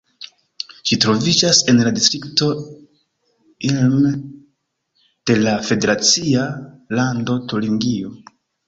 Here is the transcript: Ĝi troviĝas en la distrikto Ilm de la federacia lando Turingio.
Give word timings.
Ĝi 0.91 0.95
troviĝas 1.03 1.59
en 1.73 1.81
la 1.87 1.91
distrikto 1.97 2.49
Ilm 3.71 4.09
de 5.29 5.41
la 5.45 5.57
federacia 5.71 6.51
lando 7.03 7.41
Turingio. 7.53 8.15